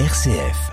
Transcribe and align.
RCF. 0.00 0.72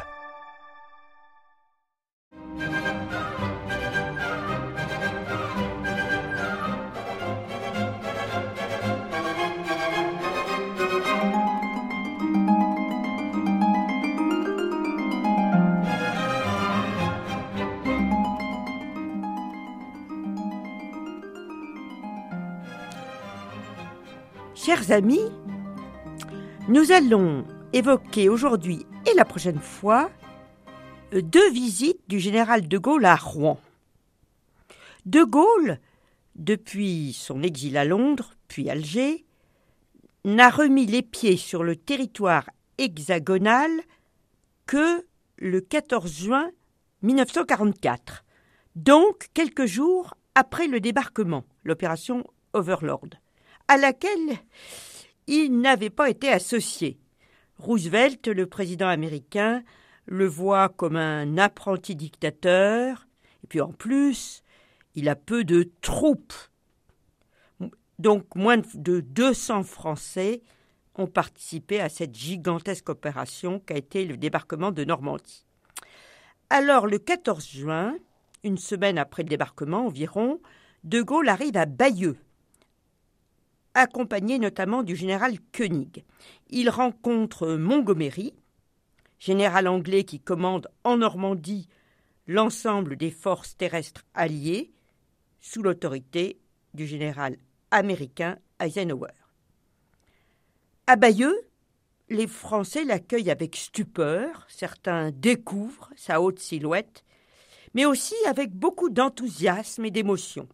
Chers 24.55 24.91
amis, 24.91 25.19
nous 26.67 26.91
allons 26.91 27.45
évoquer 27.73 28.29
aujourd'hui 28.29 28.85
et 29.09 29.13
la 29.15 29.25
prochaine 29.25 29.59
fois 29.59 30.11
euh, 31.13 31.21
deux 31.21 31.51
visites 31.51 32.01
du 32.07 32.19
général 32.19 32.67
de 32.67 32.77
Gaulle 32.77 33.05
à 33.05 33.15
Rouen. 33.15 33.59
De 35.05 35.23
Gaulle, 35.23 35.79
depuis 36.35 37.13
son 37.13 37.43
exil 37.43 37.77
à 37.77 37.85
Londres, 37.85 38.33
puis 38.47 38.69
Alger, 38.69 39.25
n'a 40.23 40.49
remis 40.49 40.85
les 40.85 41.01
pieds 41.01 41.37
sur 41.37 41.63
le 41.63 41.75
territoire 41.75 42.49
hexagonal 42.77 43.71
que 44.67 45.05
le 45.37 45.61
14 45.61 46.11
juin 46.11 46.51
1944, 47.01 48.23
donc 48.75 49.29
quelques 49.33 49.65
jours 49.65 50.15
après 50.35 50.67
le 50.67 50.79
débarquement, 50.79 51.43
l'opération 51.63 52.23
Overlord 52.53 53.09
à 53.71 53.77
laquelle 53.77 54.37
il 55.27 55.61
n'avait 55.61 55.89
pas 55.89 56.09
été 56.09 56.29
associé. 56.29 56.97
Roosevelt, 57.61 58.27
le 58.27 58.47
président 58.47 58.87
américain, 58.87 59.63
le 60.07 60.25
voit 60.25 60.69
comme 60.69 60.95
un 60.95 61.37
apprenti 61.37 61.95
dictateur, 61.95 63.07
et 63.43 63.47
puis 63.47 63.61
en 63.61 63.71
plus, 63.71 64.43
il 64.95 65.07
a 65.07 65.15
peu 65.15 65.43
de 65.43 65.69
troupes. 65.81 66.33
Donc 67.99 68.35
moins 68.35 68.57
de 68.73 68.99
200 68.99 69.63
Français 69.63 70.41
ont 70.95 71.05
participé 71.05 71.79
à 71.79 71.87
cette 71.87 72.15
gigantesque 72.15 72.89
opération 72.89 73.59
qu'a 73.59 73.77
été 73.77 74.05
le 74.05 74.17
débarquement 74.17 74.71
de 74.71 74.83
Normandie. 74.83 75.45
Alors 76.49 76.87
le 76.87 76.97
14 76.97 77.47
juin, 77.47 77.95
une 78.43 78.57
semaine 78.57 78.97
après 78.97 79.21
le 79.21 79.29
débarquement 79.29 79.85
environ, 79.85 80.41
De 80.83 81.01
Gaulle 81.01 81.29
arrive 81.29 81.57
à 81.57 81.67
Bayeux, 81.67 82.17
accompagné 83.73 84.39
notamment 84.39 84.83
du 84.83 84.95
général 84.95 85.37
Koenig. 85.55 86.03
Il 86.49 86.69
rencontre 86.69 87.47
Montgomery, 87.47 88.33
général 89.19 89.67
anglais 89.67 90.03
qui 90.03 90.19
commande 90.19 90.67
en 90.83 90.97
Normandie 90.97 91.67
l'ensemble 92.27 92.95
des 92.95 93.11
forces 93.11 93.57
terrestres 93.57 94.05
alliées, 94.13 94.71
sous 95.39 95.63
l'autorité 95.63 96.39
du 96.73 96.85
général 96.85 97.37
américain 97.71 98.37
Eisenhower. 98.59 99.11
À 100.87 100.95
Bayeux, 100.95 101.39
les 102.09 102.27
Français 102.27 102.83
l'accueillent 102.83 103.31
avec 103.31 103.55
stupeur, 103.55 104.45
certains 104.49 105.11
découvrent 105.11 105.89
sa 105.95 106.21
haute 106.21 106.39
silhouette, 106.39 107.03
mais 107.73 107.85
aussi 107.85 108.15
avec 108.27 108.51
beaucoup 108.51 108.89
d'enthousiasme 108.89 109.85
et 109.85 109.91
d'émotion. 109.91 110.47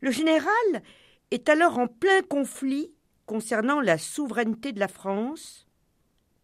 Le 0.00 0.10
général 0.10 0.82
est 1.30 1.48
alors 1.48 1.78
en 1.78 1.86
plein 1.86 2.22
conflit 2.22 2.92
concernant 3.26 3.80
la 3.80 3.98
souveraineté 3.98 4.72
de 4.72 4.80
la 4.80 4.88
France 4.88 5.66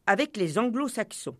avec 0.06 0.36
les 0.36 0.58
anglo-saxons. 0.58 1.36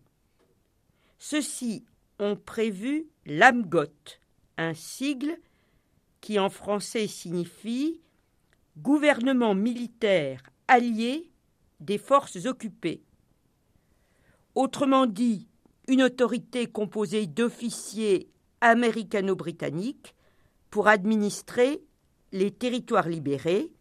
Ceux-ci 1.19 1.85
ont 2.19 2.35
prévu 2.35 3.07
l'AMGOT, 3.25 4.19
un 4.57 4.73
sigle 4.73 5.37
qui 6.19 6.39
en 6.39 6.49
français 6.49 7.07
signifie 7.07 8.01
Gouvernement 8.77 9.55
militaire 9.55 10.43
allié 10.67 11.31
des 11.79 11.97
forces 11.97 12.45
occupées. 12.45 13.01
Autrement 14.53 15.07
dit, 15.07 15.47
une 15.87 16.03
autorité 16.03 16.67
composée 16.67 17.25
d'officiers 17.25 18.29
américano-britanniques 18.61 20.13
pour 20.69 20.87
administrer 20.87 21.81
les 22.31 22.51
territoires 22.51 23.07
libérés, 23.07 23.71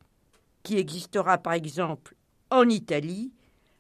qui 0.63 0.79
existera 0.79 1.39
par 1.39 1.53
exemple 1.53 2.17
en 2.51 2.69
Italie 2.69 3.33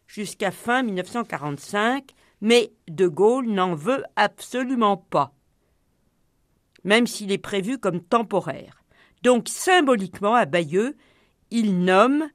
jusqu'à 0.06 0.50
fin 0.50 0.82
1945, 0.82 2.12
mais 2.40 2.72
De 2.88 3.08
Gaulle 3.08 3.48
n'en 3.48 3.74
veut 3.74 4.04
absolument 4.14 4.96
pas, 4.96 5.32
même 6.84 7.06
s'il 7.06 7.32
est 7.32 7.38
prévu 7.38 7.78
comme 7.78 8.00
temporaire. 8.00 8.82
Donc 9.22 9.48
symboliquement, 9.48 10.34
à 10.34 10.44
Bayeux, 10.44 10.96
il 11.50 11.80
nomme 11.80 12.28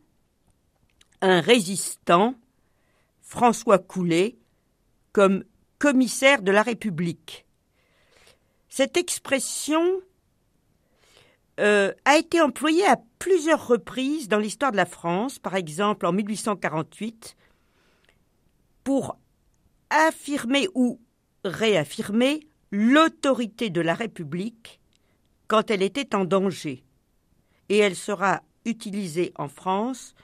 un 1.21 1.39
résistant, 1.39 2.35
François 3.21 3.79
Coulet, 3.79 4.37
comme 5.13 5.43
commissaire 5.79 6.41
de 6.41 6.51
la 6.51 6.63
République. 6.63 7.45
Cette 8.69 8.97
expression 8.97 10.01
euh, 11.59 11.91
a 12.05 12.17
été 12.17 12.41
employé 12.41 12.85
à 12.85 12.97
plusieurs 13.19 13.67
reprises 13.67 14.27
dans 14.27 14.39
l'histoire 14.39 14.71
de 14.71 14.77
la 14.77 14.85
France, 14.85 15.37
par 15.37 15.55
exemple 15.55 16.05
en 16.05 16.13
1848, 16.13 17.35
pour 18.83 19.17
affirmer 19.89 20.67
ou 20.73 20.99
réaffirmer 21.43 22.47
l'autorité 22.71 23.69
de 23.69 23.81
la 23.81 23.93
République 23.93 24.79
quand 25.47 25.69
elle 25.69 25.81
était 25.81 26.15
en 26.15 26.25
danger. 26.25 26.83
Et 27.69 27.77
elle 27.77 27.95
sera 27.95 28.41
utilisée 28.65 29.33
en 29.35 29.49
France 29.49 30.15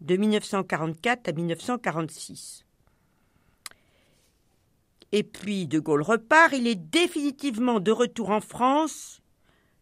de 0.00 0.16
1944 0.16 1.28
à 1.28 1.32
1946. 1.32 2.64
Et 5.12 5.22
puis 5.22 5.66
De 5.66 5.78
Gaulle 5.78 6.02
repart, 6.02 6.52
il 6.54 6.66
est 6.66 6.74
définitivement 6.74 7.80
de 7.80 7.92
retour 7.92 8.30
en 8.30 8.40
France 8.40 9.21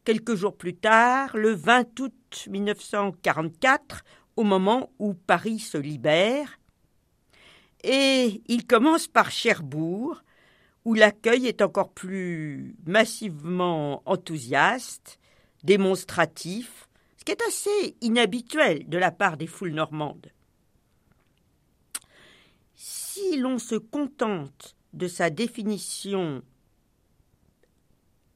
quelques 0.04 0.34
jours 0.34 0.56
plus 0.56 0.74
tard, 0.74 1.36
le 1.36 1.52
20 1.52 2.00
août 2.00 2.46
1944, 2.48 4.04
au 4.36 4.44
moment 4.44 4.90
où 4.98 5.14
Paris 5.14 5.58
se 5.58 5.78
libère. 5.78 6.58
Et 7.82 8.42
il 8.46 8.66
commence 8.66 9.08
par 9.08 9.30
Cherbourg, 9.30 10.22
où 10.84 10.94
l'accueil 10.94 11.46
est 11.46 11.62
encore 11.62 11.92
plus 11.92 12.74
massivement 12.86 14.02
enthousiaste, 14.06 15.18
démonstratif, 15.62 16.88
ce 17.18 17.24
qui 17.24 17.32
est 17.32 17.42
assez 17.42 17.96
inhabituel 18.00 18.88
de 18.88 18.98
la 18.98 19.10
part 19.10 19.36
des 19.36 19.46
foules 19.46 19.72
normandes. 19.72 20.30
Si 22.74 23.36
l'on 23.36 23.58
se 23.58 23.74
contente 23.74 24.74
de 24.94 25.06
sa 25.06 25.28
définition 25.28 26.42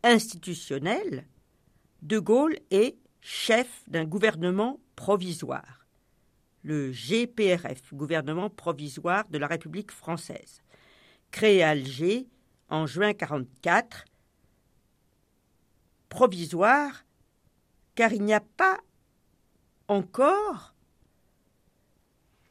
institutionnelle, 0.02 1.26
de 2.04 2.19
Gaulle 2.19 2.59
est 2.70 2.97
chef 3.20 3.82
d'un 3.88 4.04
gouvernement 4.04 4.78
provisoire, 4.94 5.87
le 6.62 6.92
GPRF, 6.92 7.94
gouvernement 7.94 8.50
provisoire 8.50 9.26
de 9.28 9.38
la 9.38 9.47
République 9.47 9.91
française, 9.91 10.60
créé 11.31 11.62
à 11.62 11.70
Alger 11.70 12.28
en 12.69 12.87
juin 12.87 13.09
1944, 13.09 14.04
provisoire 16.10 17.04
car 17.94 18.12
il 18.12 18.22
n'y 18.22 18.34
a 18.34 18.41
pas 18.41 18.78
encore 19.88 20.75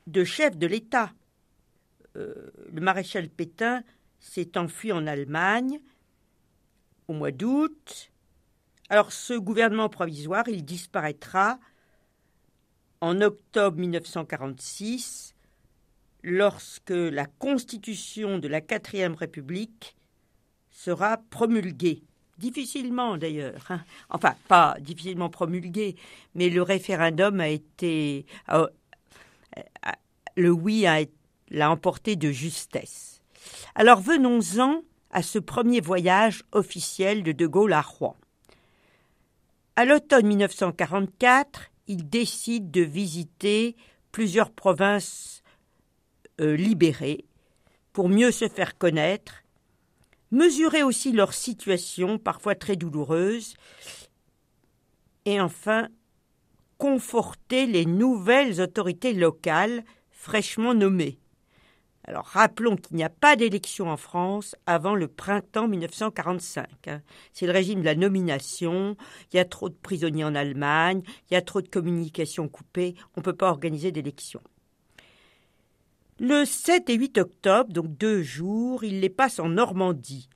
de 0.07 0.23
chef 0.23 0.57
de 0.57 0.67
l'État. 0.67 1.13
Euh, 2.15 2.51
le 2.71 2.81
maréchal 2.81 3.29
Pétain 3.29 3.83
s'est 4.19 4.57
enfui 4.57 4.91
en 4.91 5.05
Allemagne 5.05 5.79
au 7.07 7.13
mois 7.13 7.31
d'août. 7.31 8.12
Alors 8.89 9.11
ce 9.11 9.33
gouvernement 9.33 9.89
provisoire, 9.89 10.47
il 10.47 10.65
disparaîtra 10.65 11.59
en 13.01 13.21
octobre 13.21 13.77
1946 13.77 15.35
lorsque 16.23 16.89
la 16.89 17.25
constitution 17.25 18.39
de 18.39 18.47
la 18.47 18.61
quatrième 18.61 19.13
république 19.13 19.95
sera 20.69 21.17
promulguée. 21.29 22.03
Difficilement 22.37 23.17
d'ailleurs, 23.17 23.65
hein. 23.69 23.83
enfin 24.09 24.35
pas 24.47 24.75
difficilement 24.79 25.29
promulguée, 25.29 25.95
mais 26.33 26.49
le 26.49 26.61
référendum 26.61 27.39
a 27.39 27.49
été, 27.49 28.25
le 30.35 30.49
oui 30.49 30.85
l'a 31.49 31.69
emporté 31.69 32.15
de 32.15 32.31
justesse. 32.31 33.21
Alors 33.75 34.01
venons-en 34.01 34.81
à 35.11 35.21
ce 35.21 35.37
premier 35.37 35.79
voyage 35.79 36.43
officiel 36.51 37.21
de 37.21 37.31
De 37.31 37.45
Gaulle 37.45 37.73
à 37.73 37.81
Rouen. 37.81 38.17
À 39.75 39.85
l'automne 39.85 40.27
1944, 40.27 41.71
il 41.87 42.07
décide 42.07 42.69
de 42.69 42.81
visiter 42.81 43.75
plusieurs 44.11 44.51
provinces 44.51 45.41
euh, 46.39 46.55
libérées, 46.55 47.25
pour 47.91 48.07
mieux 48.07 48.31
se 48.31 48.47
faire 48.47 48.77
connaître, 48.77 49.43
mesurer 50.29 50.83
aussi 50.83 51.11
leur 51.11 51.33
situation, 51.33 52.19
parfois 52.19 52.53
très 52.53 52.75
douloureuse, 52.75 53.55
et 55.25 55.41
enfin 55.41 55.89
conforter 56.77 57.65
les 57.65 57.85
nouvelles 57.85 58.61
autorités 58.61 59.13
locales 59.13 59.83
fraîchement 60.11 60.75
nommées. 60.75 61.17
Alors 62.05 62.25
rappelons 62.25 62.75
qu'il 62.75 62.97
n'y 62.97 63.03
a 63.03 63.09
pas 63.09 63.35
d'élection 63.35 63.89
en 63.89 63.95
France 63.97 64.55
avant 64.65 64.93
le 64.93 65.07
printemps 65.07 65.67
1945. 65.67 66.87
Hein. 66.87 67.01
C'est 67.31 67.45
le 67.45 67.53
régime 67.53 67.79
de 67.79 67.85
la 67.85 67.95
nomination, 67.95 68.97
il 69.31 69.37
y 69.37 69.39
a 69.39 69.45
trop 69.45 69.69
de 69.69 69.75
prisonniers 69.75 70.25
en 70.25 70.35
Allemagne, 70.35 71.01
il 71.29 71.33
y 71.33 71.37
a 71.37 71.41
trop 71.41 71.61
de 71.61 71.69
communications 71.69 72.49
coupées, 72.49 72.95
on 73.15 73.21
ne 73.21 73.23
peut 73.23 73.35
pas 73.35 73.49
organiser 73.49 73.91
d'élection. 73.91 74.41
Le 76.19 76.45
7 76.45 76.89
et 76.89 76.95
8 76.95 77.17
octobre, 77.17 77.73
donc 77.73 77.97
deux 77.97 78.21
jours, 78.21 78.83
il 78.83 78.99
les 78.99 79.09
passe 79.09 79.39
en 79.39 79.49
Normandie, 79.49 80.29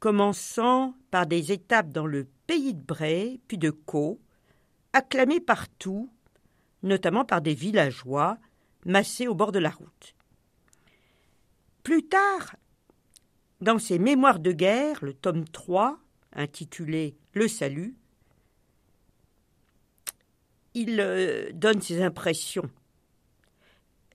commençant 0.00 0.94
par 1.10 1.26
des 1.26 1.52
étapes 1.52 1.90
dans 1.90 2.06
le 2.06 2.26
pays 2.46 2.74
de 2.74 2.82
Bray, 2.82 3.40
puis 3.46 3.56
de 3.56 3.70
Caux, 3.70 4.20
acclamés 4.92 5.40
partout, 5.40 6.10
notamment 6.82 7.24
par 7.24 7.40
des 7.40 7.54
villageois 7.54 8.38
massés 8.84 9.28
au 9.28 9.34
bord 9.34 9.52
de 9.52 9.58
la 9.58 9.70
route. 9.70 10.14
Plus 11.82 12.06
tard, 12.06 12.56
dans 13.60 13.78
ses 13.78 13.98
mémoires 13.98 14.38
de 14.38 14.52
guerre, 14.52 14.98
le 15.02 15.14
tome 15.14 15.44
3, 15.46 15.98
intitulé 16.32 17.16
Le 17.32 17.48
salut, 17.48 17.96
il 20.74 21.00
euh, 21.00 21.50
donne 21.52 21.80
ses 21.80 22.02
impressions. 22.02 22.70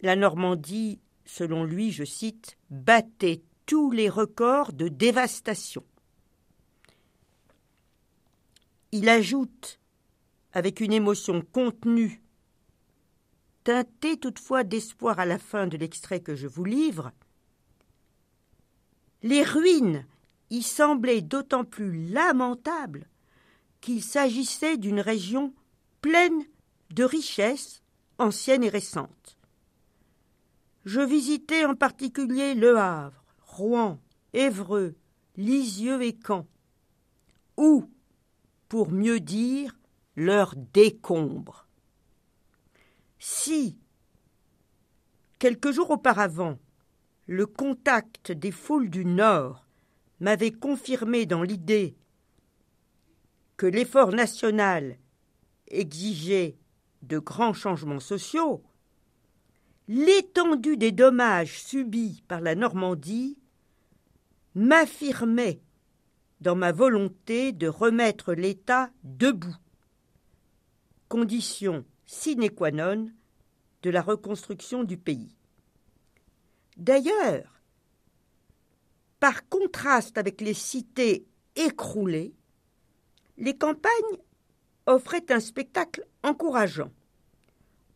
La 0.02 0.16
Normandie, 0.16 1.00
selon 1.26 1.64
lui, 1.64 1.92
je 1.92 2.04
cite, 2.04 2.58
battait 2.70 3.42
tous 3.66 3.92
les 3.92 4.10
records 4.10 4.74
de 4.74 4.88
dévastation. 4.88 5.84
Il 8.92 9.10
ajoute, 9.10 9.80
avec 10.54 10.80
une 10.80 10.94
émotion 10.94 11.42
contenue, 11.42 12.22
teintée 13.64 14.18
toutefois 14.18 14.64
d'espoir 14.64 15.20
à 15.20 15.26
la 15.26 15.40
fin 15.40 15.68
de 15.68 15.78
l'extrait 15.78 16.20
que 16.20 16.36
je 16.36 16.48
vous 16.48 16.66
livre, 16.66 17.12
les 19.24 19.44
ruines 19.44 20.06
y 20.50 20.62
semblaient 20.62 21.22
d'autant 21.22 21.64
plus 21.64 22.10
lamentables 22.10 23.08
qu'il 23.82 24.04
s'agissait 24.04 24.78
d'une 24.78 25.00
région 25.00 25.54
pleine 26.02 26.44
de 26.92 27.04
richesses 27.04 27.82
anciennes 28.18 28.64
et 28.64 28.70
récentes. 28.70 29.38
Je 30.86 31.02
visitai 31.02 31.66
en 31.66 31.76
particulier 31.76 32.54
Le 32.54 32.78
Havre, 32.78 33.24
Rouen, 33.42 34.00
Évreux, 34.34 34.96
Lisieux 35.38 36.02
et 36.04 36.18
Caen, 36.26 36.46
où, 37.58 37.90
pour 38.68 38.92
mieux 38.92 39.20
dire, 39.20 39.76
leur 40.16 40.56
décombre. 40.74 41.68
Si, 43.20 43.78
quelques 45.40 45.72
jours 45.72 45.92
auparavant, 45.92 46.60
le 47.28 47.46
contact 47.46 48.32
des 48.32 48.52
foules 48.52 48.90
du 48.90 49.06
Nord 49.06 49.66
m'avait 50.20 50.52
confirmé 50.52 51.26
dans 51.26 51.44
l'idée 51.44 51.96
que 53.58 53.66
l'effort 53.66 54.12
national 54.12 54.98
exigeait 55.68 56.58
de 57.02 57.20
grands 57.20 57.54
changements 57.54 58.00
sociaux, 58.00 58.64
l'étendue 59.88 60.78
des 60.78 60.92
dommages 60.92 61.62
subis 61.62 62.24
par 62.28 62.42
la 62.42 62.56
Normandie 62.56 63.38
m'affirmait 64.56 65.62
dans 66.42 66.56
ma 66.56 66.72
volonté 66.72 67.52
de 67.52 67.68
remettre 67.68 68.34
l'État 68.34 68.90
debout, 69.04 69.56
condition 71.08 71.86
sine 72.06 72.50
qua 72.50 72.72
non 72.72 73.10
de 73.82 73.90
la 73.90 74.02
reconstruction 74.02 74.84
du 74.84 74.98
pays. 74.98 75.36
D'ailleurs, 76.78 77.62
par 79.20 79.48
contraste 79.48 80.18
avec 80.18 80.42
les 80.42 80.54
cités 80.54 81.26
écroulées, 81.56 82.34
les 83.38 83.58
campagnes 83.58 84.18
offraient 84.86 85.32
un 85.32 85.40
spectacle 85.40 86.06
encourageant. 86.24 86.92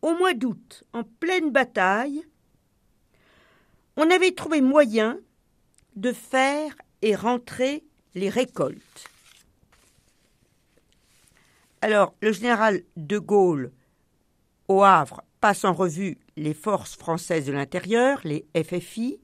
Au 0.02 0.16
mois 0.16 0.34
d'août, 0.34 0.84
en 0.92 1.04
pleine 1.04 1.50
bataille, 1.50 2.24
on 3.96 4.10
avait 4.10 4.32
trouvé 4.32 4.60
moyen 4.60 5.18
de 5.96 6.12
faire 6.12 6.74
et 7.02 7.14
rentrer 7.14 7.84
les 8.14 8.28
récoltes. 8.28 9.08
Alors, 11.80 12.14
le 12.20 12.32
général 12.32 12.82
de 12.96 13.18
Gaulle, 13.18 13.72
au 14.68 14.82
Havre, 14.82 15.22
passe 15.40 15.64
en 15.64 15.72
revue 15.72 16.18
les 16.38 16.54
forces 16.54 16.96
françaises 16.96 17.46
de 17.46 17.52
l'intérieur, 17.52 18.20
les 18.24 18.46
FFI, 18.56 19.20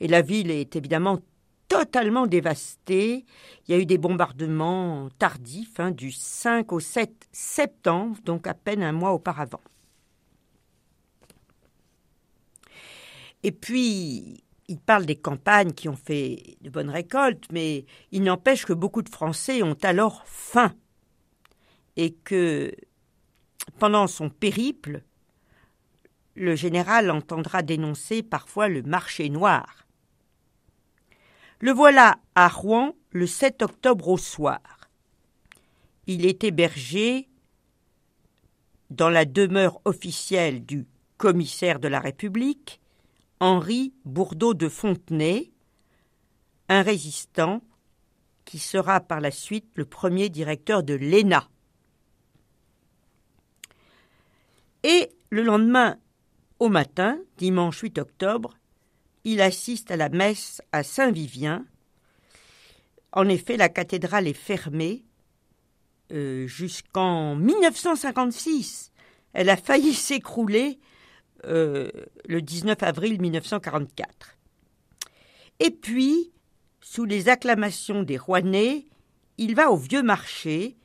et 0.00 0.08
la 0.08 0.22
ville 0.22 0.50
est 0.50 0.74
évidemment 0.76 1.20
totalement 1.68 2.26
dévastée. 2.26 3.24
Il 3.66 3.72
y 3.72 3.74
a 3.74 3.78
eu 3.80 3.86
des 3.86 3.98
bombardements 3.98 5.08
tardifs 5.18 5.78
hein, 5.78 5.90
du 5.92 6.10
5 6.10 6.72
au 6.72 6.80
7 6.80 7.28
septembre, 7.30 8.18
donc 8.24 8.46
à 8.46 8.54
peine 8.54 8.82
un 8.82 8.92
mois 8.92 9.12
auparavant. 9.12 9.60
Et 13.42 13.52
puis, 13.52 14.42
il 14.68 14.78
parle 14.78 15.06
des 15.06 15.16
campagnes 15.16 15.72
qui 15.72 15.88
ont 15.88 15.96
fait 15.96 16.56
de 16.60 16.70
bonnes 16.70 16.90
récoltes, 16.90 17.44
mais 17.52 17.86
il 18.12 18.22
n'empêche 18.22 18.66
que 18.66 18.72
beaucoup 18.72 19.02
de 19.02 19.08
Français 19.08 19.62
ont 19.62 19.78
alors 19.82 20.22
faim 20.26 20.72
et 21.96 22.12
que 22.12 22.72
pendant 23.78 24.06
son 24.06 24.28
périple, 24.28 25.02
le 26.34 26.54
général 26.54 27.10
entendra 27.10 27.62
dénoncer 27.62 28.22
parfois 28.22 28.68
le 28.68 28.82
marché 28.82 29.28
noir. 29.28 29.86
Le 31.60 31.72
voilà 31.72 32.18
à 32.34 32.48
Rouen 32.48 32.94
le 33.10 33.26
7 33.26 33.62
octobre 33.62 34.08
au 34.08 34.18
soir. 34.18 34.88
Il 36.06 36.24
est 36.24 36.44
hébergé 36.44 37.28
dans 38.88 39.10
la 39.10 39.24
demeure 39.24 39.80
officielle 39.84 40.64
du 40.64 40.86
commissaire 41.18 41.78
de 41.78 41.88
la 41.88 42.00
République, 42.00 42.80
Henri 43.40 43.92
Bourdeau 44.04 44.54
de 44.54 44.68
Fontenay, 44.68 45.52
un 46.68 46.82
résistant 46.82 47.62
qui 48.44 48.58
sera 48.58 49.00
par 49.00 49.20
la 49.20 49.30
suite 49.30 49.70
le 49.74 49.84
premier 49.84 50.28
directeur 50.28 50.82
de 50.82 50.94
l'ENA. 50.94 51.48
Et 54.82 55.10
le 55.30 55.42
lendemain 55.42 55.98
au 56.60 56.68
matin, 56.68 57.18
dimanche 57.38 57.80
8 57.80 57.98
octobre, 57.98 58.56
il 59.24 59.40
assiste 59.40 59.90
à 59.90 59.96
la 59.96 60.10
messe 60.10 60.62
à 60.72 60.82
Saint-Vivien. 60.82 61.64
En 63.12 63.28
effet, 63.28 63.56
la 63.56 63.70
cathédrale 63.70 64.28
est 64.28 64.34
fermée 64.34 65.02
euh, 66.12 66.46
jusqu'en 66.46 67.34
1956. 67.34 68.92
Elle 69.32 69.48
a 69.48 69.56
failli 69.56 69.94
s'écrouler 69.94 70.78
euh, 71.46 71.90
le 72.26 72.42
19 72.42 72.82
avril 72.82 73.20
1944. 73.20 74.36
Et 75.60 75.70
puis, 75.70 76.30
sous 76.82 77.06
les 77.06 77.28
acclamations 77.28 78.02
des 78.02 78.18
Rouennais, 78.18 78.86
il 79.38 79.54
va 79.54 79.70
au 79.70 79.76
vieux 79.76 80.02
marché 80.02 80.76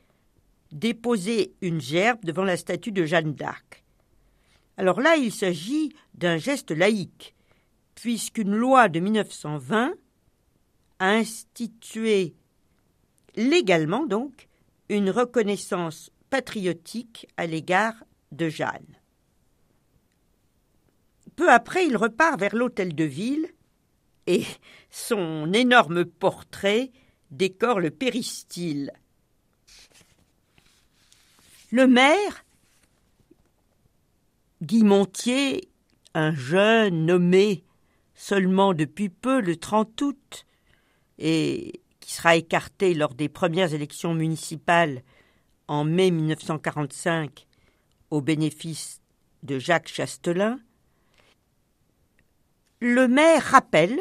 déposer 0.72 1.54
une 1.62 1.82
gerbe 1.82 2.24
devant 2.24 2.44
la 2.44 2.58
statue 2.58 2.92
de 2.92 3.06
Jeanne 3.06 3.34
d'Arc. 3.34 3.85
Alors 4.78 5.00
là, 5.00 5.16
il 5.16 5.32
s'agit 5.32 5.94
d'un 6.14 6.38
geste 6.38 6.72
laïque, 6.72 7.36
puisqu'une 7.96 8.56
loi 8.56 8.90
de 8.90 9.00
1920 9.00 9.94
a 11.00 11.10
institué 11.10 12.36
légalement 13.36 14.06
donc 14.06 14.48
une 14.90 15.10
reconnaissance 15.10 16.12
patriotique 16.30 17.28
à 17.38 17.46
l'égard 17.46 17.96
de 18.32 18.50
Jeanne. 18.50 19.00
Peu 21.36 21.52
après, 21.52 21.86
il 21.86 21.98
repart 21.98 22.40
vers 22.40 22.56
l'hôtel 22.56 22.96
de 22.96 23.04
ville 23.04 23.48
et 24.28 24.46
son 24.90 25.52
énorme 25.54 26.06
portrait 26.06 26.92
décore 27.32 27.80
le 27.80 27.92
péristyle. 27.92 28.92
Le 31.72 31.88
maire 31.88 32.45
Guy 34.66 34.84
Montier, 34.84 35.70
un 36.16 36.34
jeune 36.34 37.06
nommé 37.06 37.64
seulement 38.16 38.74
depuis 38.74 39.10
peu 39.10 39.40
le 39.40 39.58
30 39.58 40.02
août 40.02 40.48
et 41.20 41.84
qui 42.00 42.12
sera 42.12 42.36
écarté 42.36 42.96
lors 42.96 43.14
des 43.14 43.30
premières 43.30 43.76
élections 43.76 44.16
municipales 44.16 45.04
en 45.68 45.84
mai 45.84 46.10
1945 46.10 47.46
au 48.10 48.22
bénéfice 48.22 49.02
de 49.44 49.60
Jacques 49.60 49.90
Chastelin, 49.90 50.60
le 52.80 53.08
maire 53.08 53.44
rappelle 53.44 54.00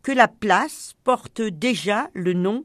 que 0.00 0.12
la 0.12 0.28
place 0.28 0.94
porte 1.04 1.42
déjà 1.42 2.08
le 2.14 2.32
nom 2.32 2.64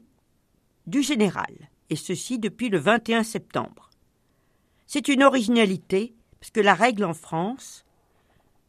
du 0.86 1.02
général, 1.02 1.68
et 1.90 1.96
ceci 1.96 2.38
depuis 2.38 2.70
le 2.70 2.78
21 2.78 3.22
septembre. 3.22 3.90
C'est 4.86 5.08
une 5.08 5.22
originalité, 5.22 6.14
parce 6.42 6.50
que 6.50 6.58
la 6.58 6.74
règle 6.74 7.04
en 7.04 7.14
France, 7.14 7.84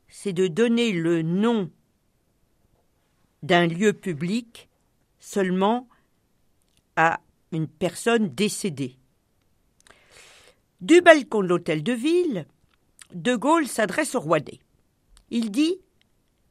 c'est 0.08 0.32
de 0.32 0.46
donner 0.46 0.92
le 0.92 1.24
nom 1.24 1.72
d'un 3.42 3.66
lieu 3.66 3.94
public 3.94 4.70
seulement 5.18 5.90
à 6.96 7.20
une 7.52 7.68
personne 7.68 8.30
décédée. 8.30 9.00
Du 10.82 11.02
balcon 11.02 11.42
de 11.42 11.48
l'hôtel 11.48 11.82
de 11.82 11.94
ville, 11.94 12.46
De 13.16 13.36
Gaulle 13.36 13.66
s'adresse 13.66 14.14
au 14.14 14.20
roi 14.20 14.38
Rouennais. 14.38 14.60
Il 15.32 15.50
dit 15.50 15.80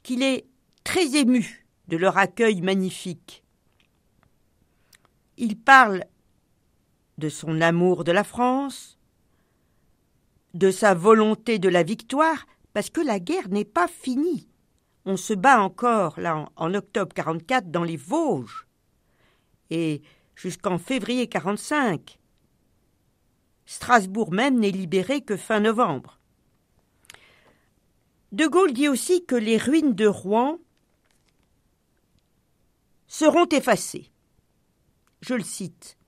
qu'il 0.02 0.24
est 0.24 0.44
très 0.82 1.14
ému 1.14 1.68
de 1.86 1.98
leur 1.98 2.18
accueil 2.18 2.62
magnifique. 2.62 3.44
Il 5.36 5.56
parle 5.56 6.04
de 7.18 7.28
son 7.28 7.60
amour 7.60 8.02
de 8.02 8.10
la 8.10 8.24
France, 8.24 8.98
de 10.54 10.70
sa 10.70 10.94
volonté 10.94 11.58
de 11.58 11.68
la 11.68 11.82
victoire, 11.82 12.46
parce 12.72 12.90
que 12.90 13.00
la 13.00 13.18
guerre 13.18 13.48
n'est 13.48 13.64
pas 13.64 13.88
finie. 13.88 14.48
On 15.04 15.16
se 15.16 15.34
bat 15.34 15.60
encore, 15.60 16.20
là, 16.20 16.48
en, 16.56 16.74
octobre 16.74 17.12
44, 17.14 17.70
dans 17.70 17.84
les 17.84 17.96
Vosges, 17.96 18.66
et 19.70 20.02
jusqu'en 20.36 20.78
février 20.78 21.28
45. 21.28 22.18
Strasbourg 23.66 24.32
même 24.32 24.58
n'est 24.58 24.70
libéré 24.70 25.22
que 25.22 25.36
fin 25.36 25.60
novembre. 25.60 26.18
De 28.32 28.46
Gaulle 28.46 28.72
dit 28.72 28.88
aussi 28.88 29.24
que 29.24 29.34
les 29.34 29.58
ruines 29.58 29.94
de 29.94 30.06
Rouen 30.06 30.58
seront 33.06 33.46
effacées. 33.46 34.10
Je 35.20 35.34
le 35.34 35.42
cite. 35.42 35.98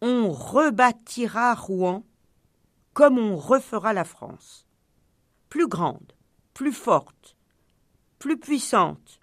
On 0.00 0.30
rebâtira 0.30 1.54
Rouen 1.54 2.04
comme 3.00 3.18
on 3.18 3.34
refera 3.34 3.94
la 3.94 4.04
France. 4.04 4.66
Plus 5.48 5.68
grande, 5.68 6.12
plus 6.52 6.74
forte, 6.74 7.34
plus 8.18 8.38
puissante, 8.38 9.20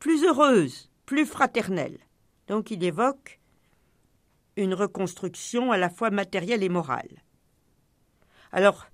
plus 0.00 0.24
heureuse, 0.24 0.90
plus 1.06 1.24
fraternelle. 1.24 2.00
Donc 2.48 2.72
il 2.72 2.82
évoque 2.82 3.38
une 4.56 4.74
reconstruction 4.74 5.70
à 5.70 5.76
la 5.76 5.90
fois 5.90 6.10
matérielle 6.10 6.64
et 6.64 6.68
morale. 6.68 7.22
Alors, 8.50 8.88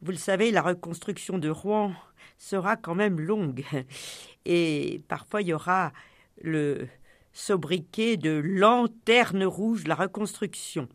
vous 0.00 0.12
le 0.12 0.16
savez, 0.16 0.50
la 0.50 0.62
reconstruction 0.62 1.36
de 1.36 1.50
Rouen 1.50 1.92
sera 2.38 2.78
quand 2.78 2.94
même 2.94 3.20
longue. 3.20 3.66
Et 4.46 5.02
parfois, 5.08 5.42
il 5.42 5.48
y 5.48 5.52
aura 5.52 5.92
le 6.40 6.88
sobriquet 7.34 8.16
de 8.16 8.30
lanterne 8.42 9.44
rouge, 9.44 9.86
la 9.86 9.94
reconstruction. 9.94 10.88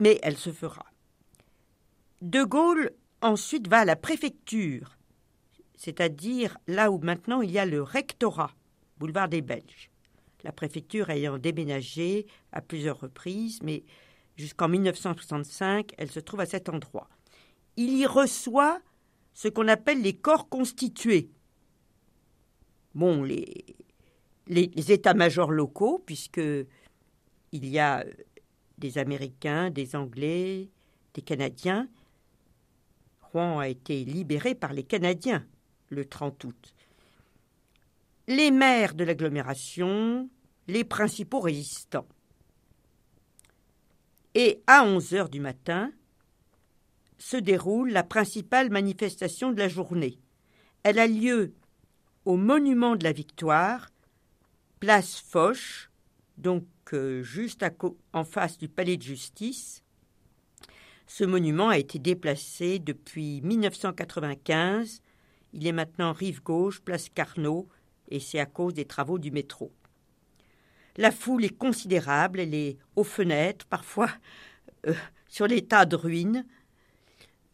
Mais 0.00 0.18
elle 0.22 0.36
se 0.36 0.52
fera. 0.52 0.86
De 2.22 2.42
Gaulle 2.44 2.92
ensuite 3.20 3.68
va 3.68 3.80
à 3.80 3.84
la 3.84 3.96
préfecture, 3.96 4.96
c'est-à-dire 5.76 6.58
là 6.66 6.90
où 6.90 6.98
maintenant 6.98 7.42
il 7.42 7.50
y 7.50 7.58
a 7.58 7.66
le 7.66 7.82
rectorat, 7.82 8.52
boulevard 8.98 9.28
des 9.28 9.42
Belges. 9.42 9.90
La 10.44 10.52
préfecture 10.52 11.10
ayant 11.10 11.38
déménagé 11.38 12.26
à 12.52 12.60
plusieurs 12.60 13.00
reprises, 13.00 13.60
mais 13.62 13.84
jusqu'en 14.36 14.68
1965, 14.68 15.92
elle 15.98 16.10
se 16.10 16.20
trouve 16.20 16.40
à 16.40 16.46
cet 16.46 16.68
endroit. 16.68 17.08
Il 17.76 17.96
y 17.96 18.06
reçoit 18.06 18.80
ce 19.34 19.48
qu'on 19.48 19.68
appelle 19.68 20.02
les 20.02 20.16
corps 20.16 20.48
constitués. 20.48 21.30
Bon, 22.94 23.22
les, 23.22 23.64
les, 24.48 24.92
états-majors 24.92 25.50
locaux, 25.50 26.02
puisque 26.04 26.40
il 26.40 27.66
y 27.66 27.78
a 27.78 28.04
des 28.78 28.98
Américains, 28.98 29.70
des 29.70 29.96
Anglais, 29.96 30.68
des 31.14 31.22
Canadiens. 31.22 31.88
Rouen 33.20 33.58
a 33.58 33.68
été 33.68 34.04
libéré 34.04 34.54
par 34.54 34.72
les 34.72 34.84
Canadiens 34.84 35.44
le 35.90 36.04
30 36.04 36.44
août. 36.44 36.74
Les 38.26 38.50
maires 38.50 38.94
de 38.94 39.04
l'agglomération, 39.04 40.28
les 40.66 40.84
principaux 40.84 41.40
résistants. 41.40 42.06
Et 44.34 44.62
à 44.66 44.84
11 44.84 45.14
heures 45.14 45.28
du 45.28 45.40
matin 45.40 45.90
se 47.18 47.36
déroule 47.36 47.90
la 47.90 48.04
principale 48.04 48.70
manifestation 48.70 49.50
de 49.50 49.58
la 49.58 49.68
journée. 49.68 50.18
Elle 50.82 50.98
a 50.98 51.06
lieu 51.06 51.54
au 52.24 52.36
monument 52.36 52.94
de 52.94 53.04
la 53.04 53.12
Victoire, 53.12 53.90
place 54.78 55.18
Foch, 55.18 55.90
donc 56.36 56.64
juste 57.22 57.64
en 58.12 58.24
face 58.24 58.58
du 58.58 58.68
palais 58.68 58.96
de 58.96 59.02
justice. 59.02 59.82
Ce 61.06 61.24
monument 61.24 61.70
a 61.70 61.78
été 61.78 61.98
déplacé 61.98 62.78
depuis 62.78 63.40
1995. 63.42 65.02
Il 65.54 65.66
est 65.66 65.72
maintenant 65.72 66.12
rive 66.12 66.42
gauche, 66.42 66.80
place 66.80 67.08
Carnot, 67.08 67.68
et 68.08 68.20
c'est 68.20 68.38
à 68.38 68.46
cause 68.46 68.74
des 68.74 68.84
travaux 68.84 69.18
du 69.18 69.30
métro. 69.30 69.72
La 70.96 71.10
foule 71.10 71.44
est 71.44 71.56
considérable, 71.56 72.40
elle 72.40 72.54
est 72.54 72.76
aux 72.96 73.04
fenêtres, 73.04 73.66
parfois 73.66 74.10
euh, 74.86 74.94
sur 75.28 75.46
les 75.46 75.64
tas 75.64 75.86
de 75.86 75.96
ruines. 75.96 76.44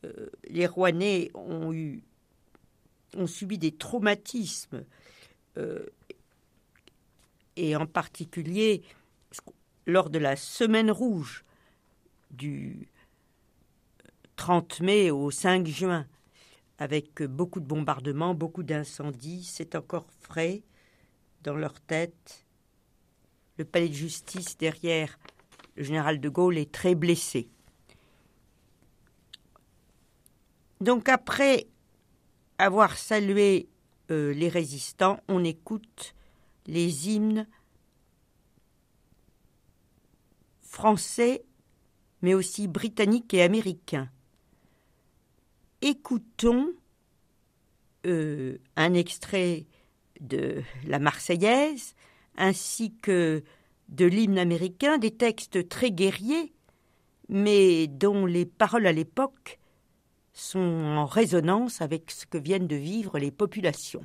Euh, 0.04 0.30
les 0.48 0.66
Rouennais 0.66 1.30
ont 1.34 1.72
eu 1.72 2.02
ont 3.16 3.28
subi 3.28 3.58
des 3.58 3.70
traumatismes, 3.70 4.84
euh, 5.56 5.86
et 7.56 7.76
en 7.76 7.86
particulier 7.86 8.82
lors 9.86 10.10
de 10.10 10.18
la 10.18 10.36
Semaine 10.36 10.90
rouge 10.90 11.44
du 12.30 12.88
30 14.36 14.80
mai 14.80 15.10
au 15.10 15.30
5 15.30 15.66
juin, 15.66 16.06
avec 16.78 17.22
beaucoup 17.22 17.60
de 17.60 17.66
bombardements, 17.66 18.34
beaucoup 18.34 18.62
d'incendies, 18.62 19.44
c'est 19.44 19.74
encore 19.74 20.06
frais 20.20 20.62
dans 21.42 21.54
leur 21.54 21.80
tête. 21.80 22.44
Le 23.58 23.64
palais 23.64 23.88
de 23.88 23.94
justice 23.94 24.58
derrière 24.58 25.18
le 25.76 25.84
général 25.84 26.20
de 26.20 26.28
Gaulle 26.28 26.58
est 26.58 26.72
très 26.72 26.94
blessé. 26.94 27.48
Donc 30.80 31.08
après 31.08 31.68
avoir 32.58 32.96
salué 32.96 33.68
euh, 34.10 34.32
les 34.34 34.48
résistants, 34.48 35.20
on 35.28 35.44
écoute 35.44 36.14
les 36.66 37.08
hymnes 37.08 37.46
français, 40.74 41.44
mais 42.20 42.34
aussi 42.34 42.66
britanniques 42.66 43.32
et 43.32 43.42
américains. 43.42 44.08
Écoutons 45.80 46.70
euh, 48.06 48.58
un 48.76 48.92
extrait 48.94 49.66
de 50.20 50.62
la 50.86 50.98
Marseillaise, 50.98 51.94
ainsi 52.36 52.92
que 52.96 53.44
de 53.88 54.04
l'hymne 54.04 54.38
américain, 54.38 54.98
des 54.98 55.12
textes 55.12 55.68
très 55.68 55.92
guerriers, 55.92 56.52
mais 57.28 57.86
dont 57.86 58.26
les 58.26 58.44
paroles 58.44 58.86
à 58.86 58.92
l'époque 58.92 59.60
sont 60.32 60.58
en 60.58 61.06
résonance 61.06 61.80
avec 61.80 62.10
ce 62.10 62.26
que 62.26 62.38
viennent 62.38 62.66
de 62.66 62.76
vivre 62.76 63.18
les 63.18 63.30
populations. 63.30 64.04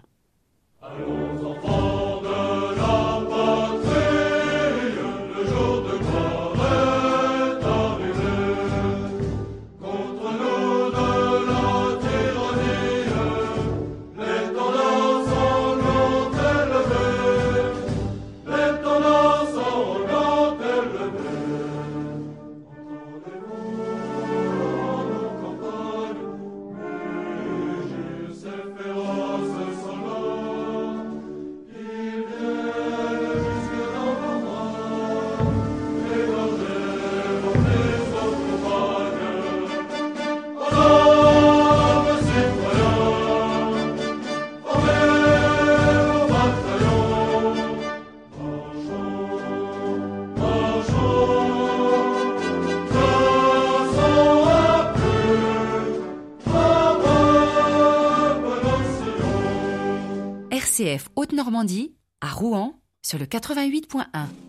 À 62.22 62.32
Rouen, 62.32 62.80
sur 63.06 63.20
le 63.20 63.26
88.1. 63.26 64.49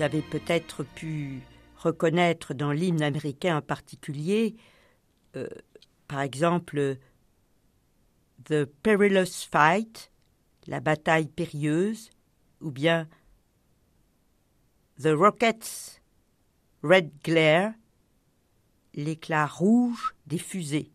vous 0.00 0.04
avez 0.06 0.22
peut-être 0.22 0.82
pu 0.82 1.42
reconnaître 1.76 2.54
dans 2.54 2.72
l'hymne 2.72 3.02
américain 3.02 3.58
en 3.58 3.60
particulier, 3.60 4.56
euh, 5.36 5.46
par 6.08 6.22
exemple, 6.22 6.96
The 8.46 8.64
Perilous 8.64 9.46
Fight, 9.50 10.10
la 10.66 10.80
bataille 10.80 11.28
périlleuse, 11.28 12.08
ou 12.62 12.70
bien 12.70 13.10
The 15.02 15.08
Rockets 15.08 16.00
Red 16.82 17.10
Glare, 17.22 17.74
l'éclat 18.94 19.46
rouge 19.46 20.14
des 20.26 20.38
fusées. 20.38 20.90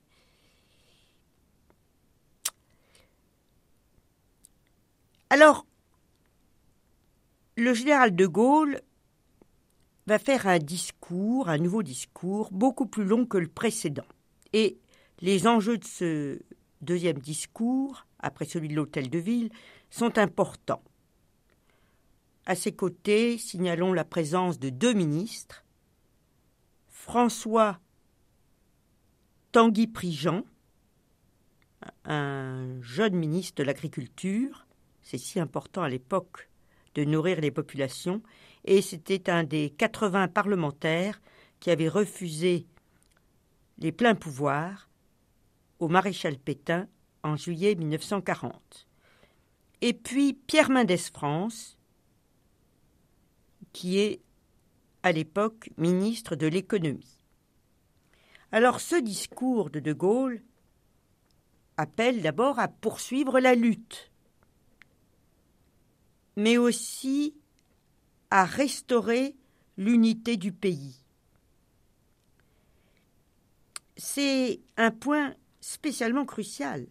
Alors, 5.30 5.68
le 7.56 7.72
général 7.76 8.16
de 8.16 8.26
Gaulle 8.26 8.82
va 10.08 10.20
faire 10.20 10.48
un 10.48 10.60
discours, 10.60 11.50
un 11.50 11.58
nouveau 11.58 11.84
discours, 11.84 12.50
beaucoup 12.52 12.86
plus 12.86 13.06
long 13.06 13.26
que 13.26 13.38
le 13.38 13.48
précédent. 13.48 14.06
Et 14.54 14.78
les 15.22 15.48
enjeux 15.48 15.78
de 15.78 15.86
ce 15.86 16.40
deuxième 16.82 17.18
discours, 17.18 18.06
après 18.20 18.46
celui 18.46 18.68
de 18.68 18.76
l'hôtel 18.76 19.10
de 19.10 19.20
ville, 19.20 19.50
sont 19.90 20.18
importants. 20.18 20.84
À 22.46 22.56
ses 22.56 22.74
côtés, 22.74 23.38
signalons 23.38 23.94
la 23.94 24.06
présence 24.06 24.60
de 24.60 24.70
deux 24.70 24.94
ministres, 24.94 25.64
François 26.90 27.80
Tanguy 29.52 29.88
Prigent, 29.88 30.44
un 32.04 32.82
jeune 32.82 33.16
ministre 33.16 33.56
de 33.56 33.64
l'Agriculture, 33.64 34.68
c'est 35.02 35.18
si 35.18 35.40
important 35.40 35.82
à 35.82 35.90
l'époque 35.90 36.50
de 36.96 37.04
nourrir 37.04 37.42
les 37.42 37.52
populations, 37.52 38.22
et 38.66 38.82
c'était 38.82 39.30
un 39.30 39.44
des 39.44 39.70
80 39.70 40.28
parlementaires 40.28 41.22
qui 41.60 41.72
avait 41.72 41.88
refusé 41.88 42.68
les 43.78 43.92
pleins 43.92 44.16
pouvoirs 44.16 44.90
au 45.80 45.88
maréchal 45.88 46.38
Pétain 46.38 46.88
en 47.24 47.36
juillet 47.36 47.76
1940. 47.76 48.88
Et 49.82 49.94
puis 49.94 50.34
Pierre 50.34 50.70
Mendès 50.70 50.98
France, 50.98 51.78
qui 53.72 54.00
est 54.00 54.22
à 55.04 55.12
l'époque 55.12 55.70
ministre 55.78 56.36
de 56.36 56.48
l'économie. 56.48 57.22
Alors 58.52 58.80
ce 58.80 58.96
discours 58.96 59.70
de 59.70 59.80
De 59.80 59.94
Gaulle 59.94 60.42
appelle 61.78 62.22
d'abord 62.22 62.58
à 62.58 62.68
poursuivre 62.68 63.40
la 63.40 63.54
lutte 63.54 64.12
mais 66.36 66.58
aussi 66.58 67.36
à 68.32 68.46
restaurer 68.46 69.36
l'unité 69.78 70.38
du 70.38 70.52
pays. 70.52 71.02
C'est 73.98 74.60
un 74.78 74.92
point 74.92 75.36
spécialement 75.62 76.26
crucial, 76.26 76.88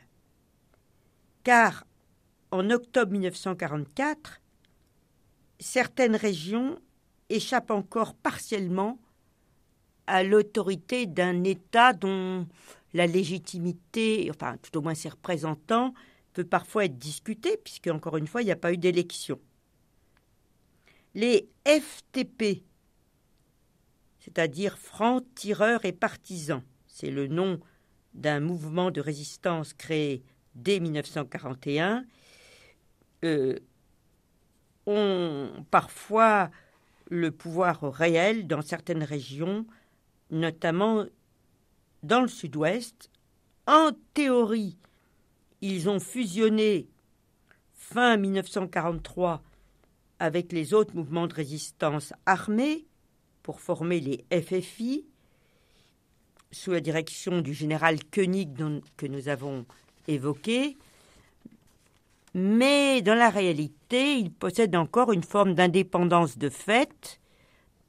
car 1.43 1.85
en 2.51 2.71
octobre 2.71 3.13
1944, 3.13 4.41
certaines 5.59 6.17
régions 6.17 6.79
échappent 7.29 7.71
encore 7.71 8.15
partiellement 8.15 8.99
à 10.07 10.23
l'autorité 10.23 11.07
d'un 11.07 11.45
État 11.45 11.93
dont 11.93 12.47
la 12.93 13.07
légitimité, 13.07 14.31
enfin 14.31 14.57
tout 14.59 14.77
au 14.79 14.83
moins 14.83 14.95
ses 14.95 15.09
représentants, 15.09 15.95
peut 16.33 16.45
parfois 16.45 16.85
être 16.85 16.99
discuté, 16.99 17.57
puisque, 17.57 17.87
encore 17.89 18.17
une 18.17 18.27
fois, 18.27 18.43
il 18.43 18.47
n'y 18.47 18.53
a 18.53 18.57
pas 18.57 18.73
eu 18.73 18.77
d'élection. 18.77 19.41
Les 21.15 21.49
FTP, 21.65 22.65
c'est-à-dire 24.19 24.79
francs 24.79 25.25
tireurs 25.35 25.85
et 25.85 25.93
partisans, 25.93 26.63
c'est 26.87 27.11
le 27.11 27.29
nom 27.29 27.61
d'un 28.15 28.41
mouvement 28.41 28.91
de 28.91 29.01
résistance 29.01 29.75
créé 29.75 30.25
dès 30.55 30.81
1941, 30.81 32.05
euh, 33.25 33.59
ont 34.87 35.65
parfois 35.71 36.51
le 37.11 37.31
pouvoir 37.31 37.81
réel 37.93 38.47
dans 38.47 38.63
certaines 38.63 39.05
régions, 39.05 39.67
notamment 40.31 41.05
dans 42.03 42.23
le 42.23 42.29
sud-ouest. 42.29 43.09
En 43.67 43.91
théorie, 44.15 44.77
ils 45.61 45.89
ont 45.89 46.01
fusionné 46.01 46.89
fin 47.73 48.17
1943 48.17 49.43
avec 50.25 50.53
les 50.53 50.75
autres 50.75 50.95
mouvements 50.95 51.27
de 51.27 51.35
résistance 51.35 52.13
armés 52.27 52.87
pour 53.43 53.61
former 53.61 54.01
les 54.01 54.25
FFI 54.33 55.05
sous 56.51 56.73
la 56.73 56.81
direction 56.81 57.41
du 57.41 57.53
général 57.53 57.99
Koenig 58.13 58.51
que 58.97 59.07
nous 59.07 59.29
avons 59.29 59.67
évoqué. 60.09 60.77
Mais 62.33 63.03
dans 63.03 63.15
la 63.15 63.31
réalité, 63.31 64.17
ils 64.17 64.33
possèdent 64.33 64.77
encore 64.77 65.13
une 65.13 65.23
forme 65.23 65.55
d'indépendance 65.55 66.39
de 66.39 66.49
fait 66.49 67.21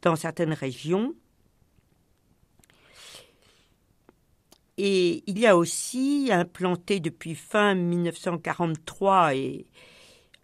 dans 0.01 0.15
certaines 0.15 0.53
régions 0.53 1.15
Et 4.77 5.23
il 5.27 5.39
y 5.39 5.47
a 5.47 5.55
aussi 5.55 6.29
implanté 6.31 6.99
depuis 6.99 7.33
fin 7.33 7.75
1943 7.75 9.35
et 9.35 9.65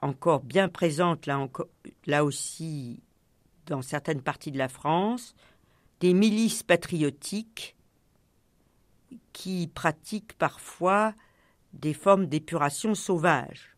encore 0.02 0.42
bien 0.42 0.68
présente 0.68 1.28
là, 1.28 2.26
aussi 2.26 3.02
dans 3.68 3.82
certaines 3.82 4.22
parties 4.22 4.52
de 4.52 4.58
la 4.58 4.68
France, 4.68 5.36
des 6.00 6.14
milices 6.14 6.64
patriotiques 6.64 7.76
qui 9.34 9.68
pratiquent 9.68 10.34
parfois 10.38 11.14
des 11.74 11.94
formes 11.94 12.26
d'épuration 12.26 12.96
sauvage, 12.96 13.76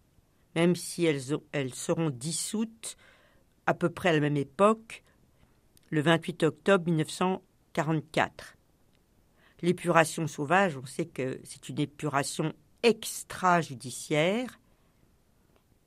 même 0.55 0.75
si 0.75 1.05
elles, 1.05 1.37
elles 1.51 1.73
seront 1.73 2.09
dissoutes 2.09 2.97
à 3.65 3.73
peu 3.73 3.89
près 3.89 4.09
à 4.09 4.13
la 4.13 4.19
même 4.19 4.37
époque, 4.37 5.03
le 5.89 6.01
28 6.01 6.43
octobre 6.43 6.85
1944. 6.85 8.57
L'épuration 9.61 10.27
sauvage, 10.27 10.75
on 10.77 10.85
sait 10.85 11.05
que 11.05 11.39
c'est 11.43 11.69
une 11.69 11.79
épuration 11.79 12.53
extrajudiciaire 12.81 14.59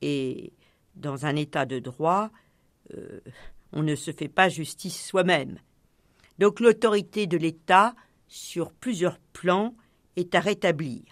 et 0.02 0.52
dans 0.94 1.26
un 1.26 1.36
état 1.36 1.66
de 1.66 1.78
droit, 1.78 2.30
euh, 2.94 3.20
on 3.72 3.82
ne 3.82 3.94
se 3.94 4.12
fait 4.12 4.28
pas 4.28 4.48
justice 4.48 5.06
soi-même. 5.06 5.58
Donc 6.38 6.60
l'autorité 6.60 7.26
de 7.26 7.36
l'État, 7.36 7.94
sur 8.28 8.72
plusieurs 8.72 9.18
plans, 9.32 9.74
est 10.16 10.34
à 10.34 10.40
rétablir. 10.40 11.02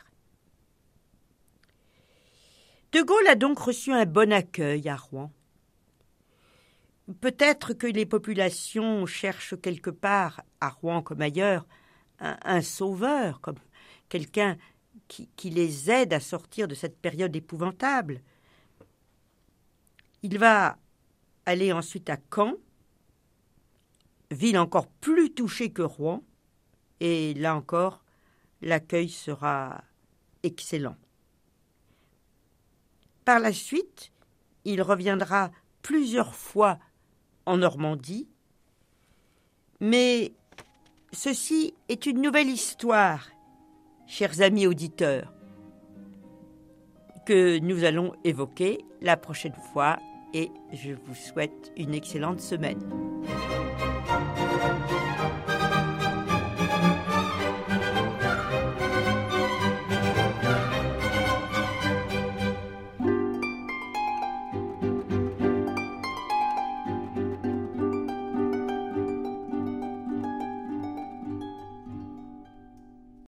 De 2.93 3.03
Gaulle 3.03 3.27
a 3.27 3.35
donc 3.35 3.59
reçu 3.59 3.93
un 3.93 4.07
bon 4.07 4.33
accueil 4.33 4.89
à 4.89 4.97
Rouen. 4.97 5.33
Peut-être 7.21 7.75
que 7.75 7.87
les 7.87 8.07
populations 8.07 9.05
cherchent 9.05 9.61
quelque 9.61 9.91
part, 9.91 10.43
à 10.61 10.71
Rouen 10.71 11.03
comme 11.03 11.21
ailleurs, 11.21 11.67
un, 12.21 12.63
sauveur, 12.63 13.41
comme 13.41 13.59
quelqu'un 14.09 14.57
qui, 15.09 15.29
qui 15.37 15.51
les 15.51 15.91
aide 15.91 16.13
à 16.13 16.21
sortir 16.21 16.69
de 16.69 16.75
cette 16.75 16.97
période 16.97 17.35
épouvantable. 17.35 18.23
Il 20.25 20.39
va 20.39 20.79
aller 21.45 21.71
ensuite 21.71 22.09
à 22.09 22.17
Caen, 22.35 22.55
ville 24.31 24.57
encore 24.57 24.87
plus 24.87 25.35
touchée 25.35 25.71
que 25.71 25.83
Rouen, 25.83 26.25
et 27.01 27.35
là 27.35 27.55
encore, 27.55 28.03
l'accueil 28.63 29.11
sera 29.11 29.85
excellent. 30.43 30.97
Par 33.27 33.39
la 33.39 33.53
suite, 33.53 34.13
il 34.65 34.81
reviendra 34.81 35.51
plusieurs 35.83 36.35
fois 36.35 36.79
en 37.45 37.59
Normandie, 37.59 38.27
mais 39.79 40.33
ceci 41.13 41.75
est 41.91 42.07
une 42.07 42.23
nouvelle 42.23 42.49
histoire, 42.49 43.29
chers 44.07 44.41
amis 44.41 44.67
auditeurs, 44.67 45.35
que 47.27 47.59
nous 47.59 47.85
allons 47.85 48.15
évoquer 48.25 48.87
la 49.03 49.19
prochaine 49.19 49.57
fois 49.75 49.99
et 50.35 50.51
je 50.73 50.91
vous 50.93 51.15
souhaite 51.15 51.73
une 51.77 51.95
excellente 51.95 52.41
semaine. 52.41 52.81